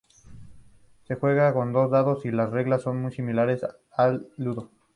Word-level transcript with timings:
Se 1.03 1.13
juega 1.15 1.53
con 1.53 1.73
dos 1.73 1.91
dados 1.91 2.25
y 2.25 2.31
las 2.31 2.49
reglas 2.49 2.81
son 2.81 2.99
muy 3.03 3.11
similares 3.11 3.61
al 3.91 4.27
Ludo. 4.35 4.71